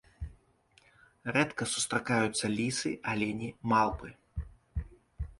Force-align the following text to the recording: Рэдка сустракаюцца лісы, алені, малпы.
Рэдка 1.35 1.63
сустракаюцца 1.73 2.45
лісы, 2.57 2.91
алені, 3.11 3.49
малпы. 3.75 4.09